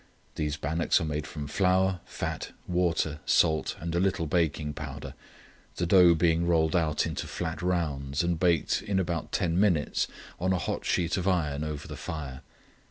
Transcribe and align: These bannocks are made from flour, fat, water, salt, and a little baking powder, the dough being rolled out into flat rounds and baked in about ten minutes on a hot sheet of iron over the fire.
These 0.33 0.57
bannocks 0.57 0.99
are 0.99 1.05
made 1.05 1.27
from 1.27 1.45
flour, 1.45 1.99
fat, 2.05 2.53
water, 2.65 3.19
salt, 3.23 3.75
and 3.79 3.93
a 3.93 3.99
little 3.99 4.25
baking 4.25 4.73
powder, 4.73 5.13
the 5.75 5.85
dough 5.85 6.15
being 6.15 6.47
rolled 6.47 6.75
out 6.75 7.05
into 7.05 7.27
flat 7.27 7.61
rounds 7.61 8.23
and 8.23 8.39
baked 8.39 8.81
in 8.81 8.97
about 8.99 9.31
ten 9.31 9.59
minutes 9.59 10.07
on 10.39 10.53
a 10.53 10.57
hot 10.57 10.85
sheet 10.85 11.17
of 11.17 11.27
iron 11.27 11.63
over 11.63 11.87
the 11.87 11.95
fire. 11.97 12.41